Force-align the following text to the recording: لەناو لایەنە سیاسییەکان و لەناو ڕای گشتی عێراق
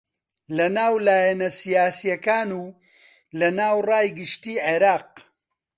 لەناو 0.57 0.93
لایەنە 1.07 1.49
سیاسییەکان 1.59 2.49
و 2.61 2.63
لەناو 3.39 3.77
ڕای 3.89 4.07
گشتی 4.19 4.55
عێراق 4.67 5.09